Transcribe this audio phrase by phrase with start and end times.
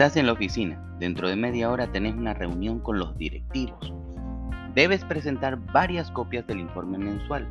[0.00, 0.82] Estás en la oficina.
[0.98, 3.92] Dentro de media hora tenés una reunión con los directivos.
[4.74, 7.46] Debes presentar varias copias del informe mensual.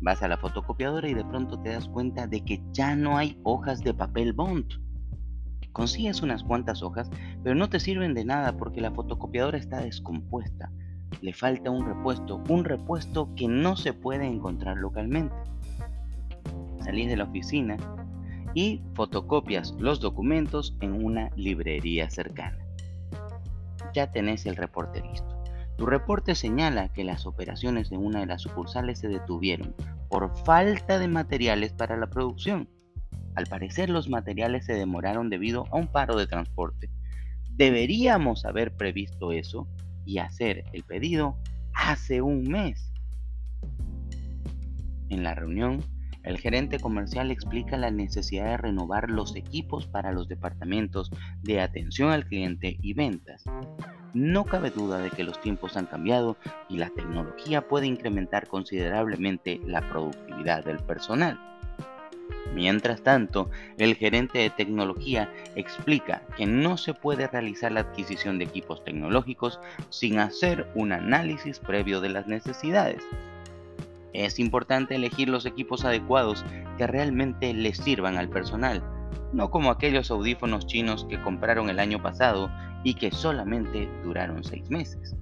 [0.00, 3.38] Vas a la fotocopiadora y de pronto te das cuenta de que ya no hay
[3.44, 4.66] hojas de papel bond.
[5.70, 7.08] Consigues unas cuantas hojas,
[7.44, 10.72] pero no te sirven de nada porque la fotocopiadora está descompuesta.
[11.20, 15.36] Le falta un repuesto, un repuesto que no se puede encontrar localmente.
[16.80, 17.76] Salís de la oficina
[18.54, 22.58] y fotocopias los documentos en una librería cercana.
[23.94, 25.40] Ya tenés el reporte listo.
[25.76, 29.74] Tu reporte señala que las operaciones de una de las sucursales se detuvieron
[30.08, 32.68] por falta de materiales para la producción.
[33.34, 36.90] Al parecer los materiales se demoraron debido a un paro de transporte.
[37.52, 39.66] Deberíamos haber previsto eso
[40.04, 41.38] y hacer el pedido
[41.72, 42.92] hace un mes.
[45.08, 45.82] En la reunión,
[46.22, 51.10] el gerente comercial explica la necesidad de renovar los equipos para los departamentos
[51.42, 53.44] de atención al cliente y ventas.
[54.12, 56.36] No cabe duda de que los tiempos han cambiado
[56.68, 61.38] y la tecnología puede incrementar considerablemente la productividad del personal.
[62.54, 63.48] Mientras tanto,
[63.78, 69.60] el gerente de tecnología explica que no se puede realizar la adquisición de equipos tecnológicos
[69.88, 73.02] sin hacer un análisis previo de las necesidades.
[74.12, 76.44] Es importante elegir los equipos adecuados
[76.76, 78.82] que realmente les sirvan al personal,
[79.32, 82.50] no como aquellos audífonos chinos que compraron el año pasado
[82.82, 85.14] y que solamente duraron seis meses.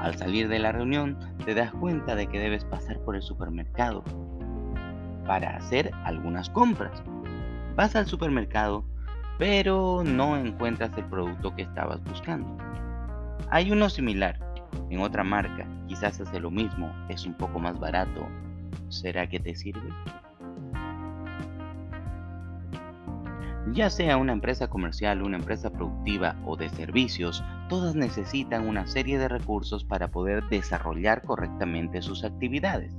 [0.00, 4.04] Al salir de la reunión te das cuenta de que debes pasar por el supermercado
[5.26, 7.02] para hacer algunas compras.
[7.76, 8.84] Vas al supermercado,
[9.38, 12.56] pero no encuentras el producto que estabas buscando.
[13.50, 14.38] Hay uno similar,
[14.90, 18.26] en otra marca, quizás hace lo mismo, es un poco más barato.
[18.88, 19.88] ¿Será que te sirve?
[23.72, 29.18] Ya sea una empresa comercial, una empresa productiva o de servicios, todas necesitan una serie
[29.18, 32.94] de recursos para poder desarrollar correctamente sus actividades.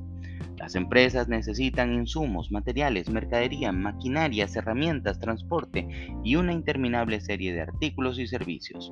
[0.57, 5.87] Las empresas necesitan insumos, materiales, mercadería, maquinarias, herramientas, transporte
[6.23, 8.91] y una interminable serie de artículos y servicios.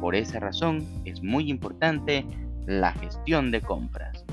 [0.00, 2.24] Por esa razón es muy importante
[2.70, 4.24] la gestión de compras.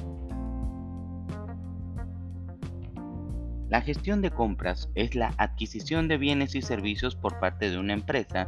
[3.68, 7.94] La gestión de compras es la adquisición de bienes y servicios por parte de una
[7.94, 8.48] empresa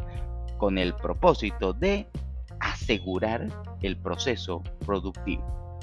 [0.60, 2.08] con el propósito de
[2.60, 3.48] asegurar
[3.82, 5.80] el proceso productivo.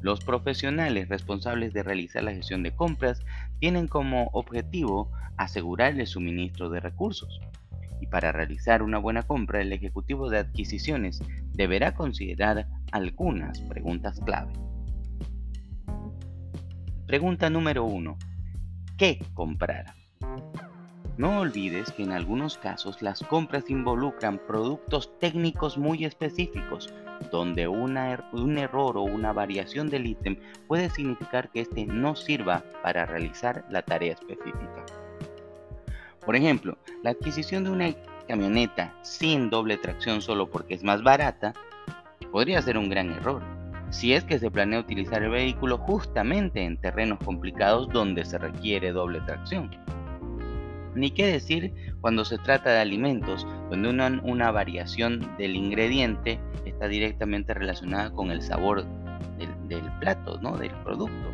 [0.00, 3.20] Los profesionales responsables de realizar la gestión de compras
[3.60, 7.40] tienen como objetivo asegurar el suministro de recursos,
[8.02, 11.22] y para realizar una buena compra el ejecutivo de adquisiciones
[11.54, 14.52] deberá considerar algunas preguntas clave.
[17.06, 18.16] Pregunta número 1.
[18.96, 19.94] ¿Qué comprar?
[21.18, 26.92] No olvides que en algunos casos las compras involucran productos técnicos muy específicos,
[27.30, 30.36] donde er-, un error o una variación del ítem
[30.66, 34.86] puede significar que éste no sirva para realizar la tarea específica.
[36.24, 37.88] Por ejemplo, la adquisición de una
[38.32, 41.52] camioneta sin doble tracción solo porque es más barata
[42.30, 43.42] podría ser un gran error,
[43.90, 48.90] si es que se planea utilizar el vehículo justamente en terrenos complicados donde se requiere
[48.90, 49.70] doble tracción.
[50.94, 57.52] Ni qué decir cuando se trata de alimentos, donde una, variación del ingrediente está directamente
[57.52, 58.86] relacionada con el sabor
[59.36, 60.56] del, del plato, ¿no?
[60.56, 61.28] del producto.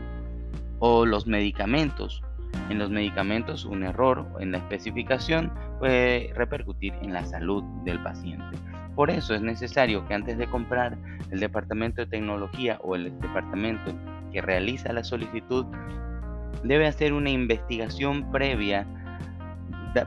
[0.81, 2.25] O los medicamentos,
[2.69, 8.59] en los medicamentos, un error en la especificación puede repercutir en la salud del paciente.
[8.95, 10.99] Por eso es necesario que antes de comprar
[11.31, 13.95] el departamento de tecnología o el departamento
[14.33, 15.67] que realiza la solicitud
[16.65, 18.87] debe hacer una investigación previa,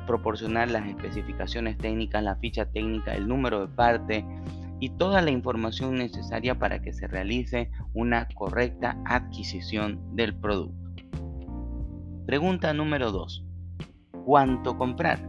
[0.06, 4.26] proporcionar las especificaciones técnicas, la ficha técnica, el número de parte
[4.80, 10.81] y toda la información necesaria para que se realice una correcta adquisición del producto.
[12.26, 13.44] Pregunta número 2.
[14.26, 15.20] ¿Cuánto comprar?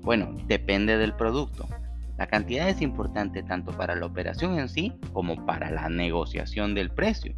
[0.00, 1.68] Bueno, depende del producto.
[2.16, 6.90] La cantidad es importante tanto para la operación en sí como para la negociación del
[6.90, 7.34] precio.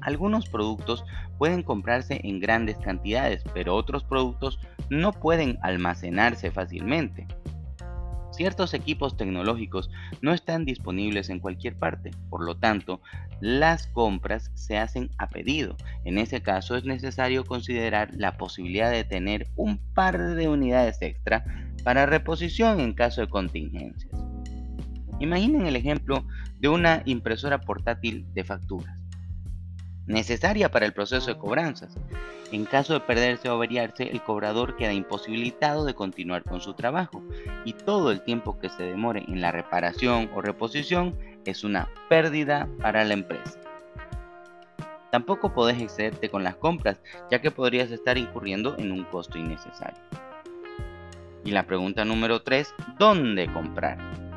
[0.00, 1.04] Algunos productos
[1.36, 4.58] pueden comprarse en grandes cantidades, pero otros productos
[4.88, 7.28] no pueden almacenarse fácilmente.
[8.40, 9.90] Ciertos equipos tecnológicos
[10.22, 13.02] no están disponibles en cualquier parte, por lo tanto,
[13.42, 15.76] las compras se hacen a pedido.
[16.06, 21.44] En ese caso es necesario considerar la posibilidad de tener un par de unidades extra
[21.84, 24.10] para reposición en caso de contingencias.
[25.18, 26.24] Imaginen el ejemplo
[26.60, 28.99] de una impresora portátil de facturas.
[30.10, 31.96] Necesaria para el proceso de cobranzas.
[32.52, 37.22] En caso de perderse o averiarse, el cobrador queda imposibilitado de continuar con su trabajo
[37.64, 42.68] y todo el tiempo que se demore en la reparación o reposición es una pérdida
[42.82, 43.58] para la empresa.
[45.10, 50.00] Tampoco podés excederte con las compras, ya que podrías estar incurriendo en un costo innecesario.
[51.44, 54.29] Y la pregunta número 3, ¿dónde comprar?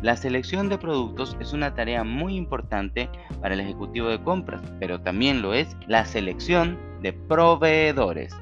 [0.00, 3.10] La selección de productos es una tarea muy importante
[3.40, 8.32] para el ejecutivo de compras, pero también lo es la selección de proveedores.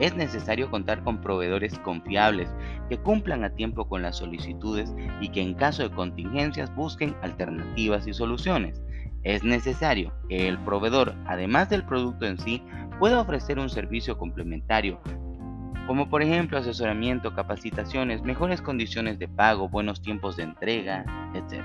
[0.00, 2.48] Es necesario contar con proveedores confiables
[2.88, 8.06] que cumplan a tiempo con las solicitudes y que en caso de contingencias busquen alternativas
[8.06, 8.80] y soluciones.
[9.24, 12.62] Es necesario que el proveedor, además del producto en sí,
[12.98, 15.02] pueda ofrecer un servicio complementario
[15.86, 21.04] como por ejemplo asesoramiento, capacitaciones, mejores condiciones de pago, buenos tiempos de entrega,
[21.34, 21.64] etc.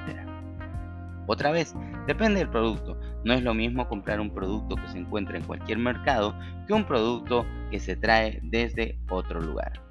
[1.28, 1.76] Otra vez,
[2.08, 3.00] depende del producto.
[3.24, 6.36] No es lo mismo comprar un producto que se encuentra en cualquier mercado
[6.68, 9.82] que un producto que se trae desde otro lugar.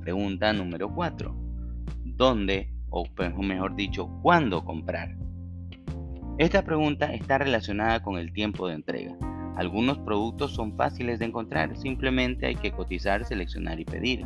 [0.00, 1.34] Pregunta número 4.
[2.04, 3.04] ¿Dónde, o
[3.42, 5.16] mejor dicho, cuándo comprar?
[6.38, 9.16] Esta pregunta está relacionada con el tiempo de entrega.
[9.56, 14.24] Algunos productos son fáciles de encontrar, simplemente hay que cotizar, seleccionar y pedir.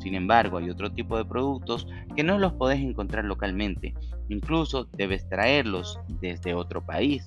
[0.00, 1.86] Sin embargo, hay otro tipo de productos
[2.16, 3.94] que no los podés encontrar localmente,
[4.28, 7.24] incluso debes traerlos desde otro país.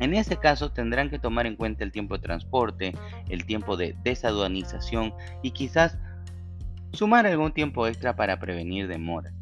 [0.00, 2.94] En ese caso tendrán que tomar en cuenta el tiempo de transporte,
[3.28, 5.12] el tiempo de desaduanización
[5.42, 5.98] y quizás
[6.92, 9.37] sumar algún tiempo extra para prevenir demoras.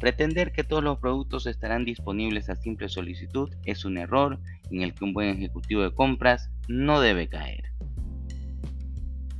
[0.00, 4.38] Pretender que todos los productos estarán disponibles a simple solicitud es un error
[4.70, 7.64] en el que un buen ejecutivo de compras no debe caer.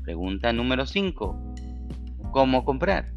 [0.03, 1.55] Pregunta número 5.
[2.33, 3.13] ¿Cómo comprar?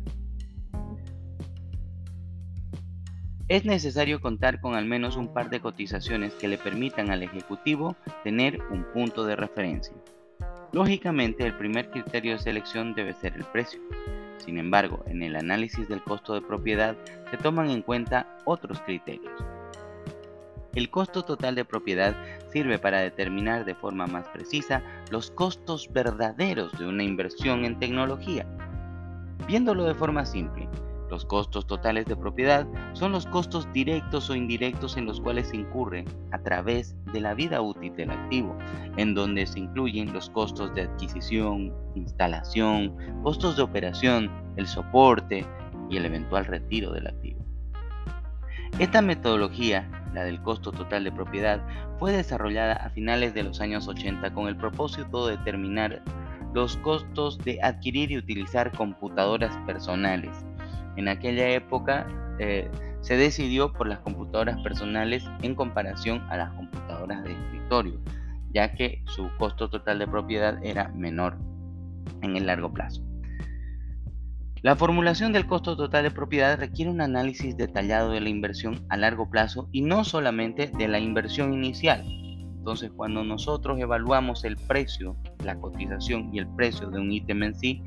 [3.48, 7.96] Es necesario contar con al menos un par de cotizaciones que le permitan al ejecutivo
[8.24, 9.96] tener un punto de referencia.
[10.72, 13.82] Lógicamente, el primer criterio de selección debe ser el precio.
[14.46, 16.96] Sin embargo, en el análisis del costo de propiedad
[17.30, 19.34] se toman en cuenta otros criterios.
[20.74, 22.16] El costo total de propiedad
[22.52, 28.48] sirve para determinar de forma más precisa los costos verdaderos de una inversión en tecnología.
[29.48, 30.70] Viéndolo de forma simple,
[31.12, 35.58] los costos totales de propiedad son los costos directos o indirectos en los cuales se
[35.58, 38.58] incurre a través de la vida útil del activo,
[38.96, 45.46] en donde se incluyen los costos de adquisición, instalación, costos de operación, el soporte
[45.90, 47.46] y el eventual retiro del activo.
[48.80, 51.62] Esta metodología, la del costo total de propiedad,
[52.00, 56.02] fue desarrollada a finales de los años 80 con el propósito de determinar
[56.54, 60.46] los costos de adquirir y utilizar computadoras personales
[60.98, 62.08] en aquella época
[62.40, 62.70] eh,
[63.02, 68.00] se decidió por las computadoras personales en comparación a las computadoras de escritorio,
[68.54, 71.38] ya que su costo total de propiedad era menor
[72.22, 73.04] en el largo plazo.
[74.62, 78.98] La formulación del costo total de propiedad requiere un análisis detallado de la inversión a
[78.98, 82.04] largo plazo y no solamente de la inversión inicial.
[82.62, 87.56] Entonces, cuando nosotros evaluamos el precio, la cotización y el precio de un ítem en
[87.56, 87.82] sí,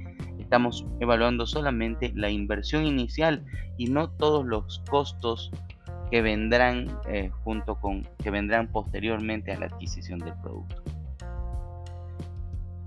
[0.55, 3.45] estamos evaluando solamente la inversión inicial
[3.77, 5.51] y no todos los costos
[6.13, 10.81] que vendrán eh, junto con que vendrán posteriormente a la adquisición del producto.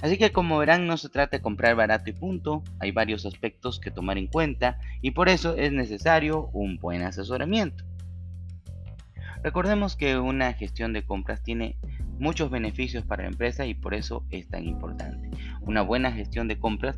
[0.01, 3.81] Así que como verán no se trata de comprar barato y punto, hay varios aspectos
[3.81, 7.83] que tomar en cuenta y por eso es necesario un buen asesoramiento.
[9.43, 11.75] Recordemos que una gestión de compras tiene
[12.17, 15.26] muchos beneficios para la empresa y por eso es tan importante.
[15.67, 16.97] Una buena gestión de compras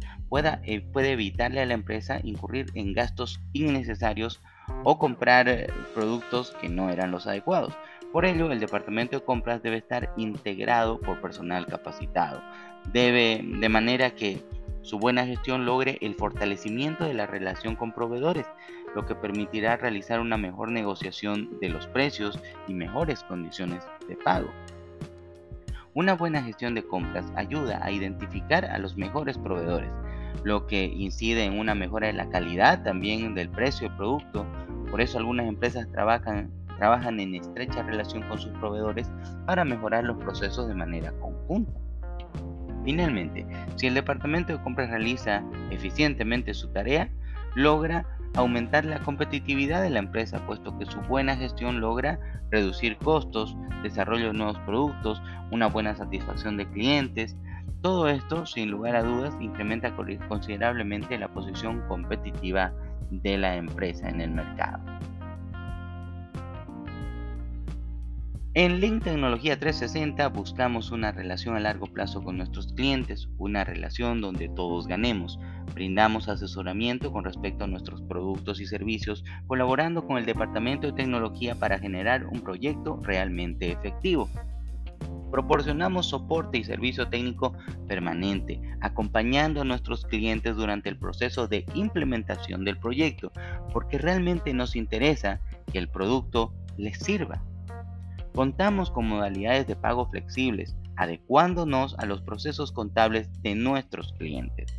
[0.63, 4.41] eh, puede evitarle a la empresa incurrir en gastos innecesarios
[4.83, 7.73] o comprar eh, productos que no eran los adecuados.
[8.13, 12.41] Por ello, el departamento de compras debe estar integrado por personal capacitado,
[12.93, 14.43] debe, de manera que
[14.81, 18.45] su buena gestión logre el fortalecimiento de la relación con proveedores,
[18.95, 24.49] lo que permitirá realizar una mejor negociación de los precios y mejores condiciones de pago.
[25.99, 29.91] Una buena gestión de compras ayuda a identificar a los mejores proveedores,
[30.45, 34.45] lo que incide en una mejora de la calidad también del precio del producto.
[34.89, 39.11] Por eso algunas empresas trabajan, trabajan en estrecha relación con sus proveedores
[39.45, 41.77] para mejorar los procesos de manera conjunta.
[42.85, 47.09] Finalmente, si el departamento de compras realiza eficientemente su tarea,
[47.55, 48.05] logra
[48.35, 52.19] aumentar la competitividad de la empresa, puesto que su buena gestión logra
[52.51, 55.21] reducir costos, desarrollo de nuevos productos,
[55.51, 57.35] una buena satisfacción de clientes.
[57.81, 59.95] Todo esto, sin lugar a dudas, incrementa
[60.27, 62.73] considerablemente la posición competitiva
[63.09, 64.79] de la empresa en el mercado.
[68.61, 74.19] En Link Tecnología 360 buscamos una relación a largo plazo con nuestros clientes, una relación
[74.19, 75.39] donde todos ganemos.
[75.73, 81.55] Brindamos asesoramiento con respecto a nuestros productos y servicios, colaborando con el Departamento de Tecnología
[81.55, 84.27] para generar un proyecto realmente efectivo.
[85.31, 87.53] Proporcionamos soporte y servicio técnico
[87.87, 93.31] permanente, acompañando a nuestros clientes durante el proceso de implementación del proyecto,
[93.71, 95.39] porque realmente nos interesa
[95.71, 97.41] que el producto les sirva.
[98.33, 104.73] Contamos con modalidades de pago flexibles, adecuándonos a los procesos contables de nuestros clientes.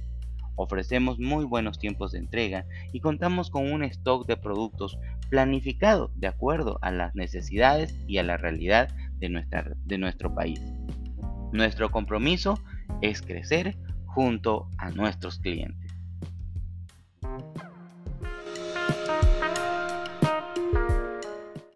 [0.56, 4.98] Ofrecemos muy buenos tiempos de entrega y contamos con un stock de productos
[5.30, 10.60] planificado de acuerdo a las necesidades y a la realidad de, nuestra, de nuestro país.
[11.52, 12.58] Nuestro compromiso
[13.00, 15.89] es crecer junto a nuestros clientes.